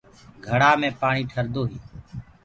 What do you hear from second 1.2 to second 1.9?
ٺردو هي